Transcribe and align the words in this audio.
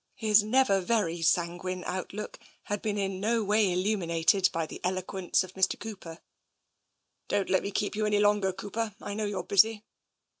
His 0.15 0.41
never 0.41 0.81
very 0.81 1.21
sanguine 1.21 1.83
outlook 1.85 2.39
had 2.63 2.81
been 2.81 2.97
in 2.97 3.19
no 3.19 3.43
way 3.43 3.71
illuminated 3.71 4.49
by 4.51 4.65
the 4.65 4.81
eloquence 4.83 5.43
of 5.43 5.53
Mr. 5.53 5.79
Cooper." 5.79 6.21
Don't 7.29 7.51
let 7.51 7.61
me 7.61 7.69
keep 7.69 7.95
you 7.95 8.07
any 8.07 8.17
longer, 8.17 8.51
Cooper; 8.51 8.95
I 8.99 9.13
know 9.13 9.25
you're 9.25 9.43
busy." 9.43 9.83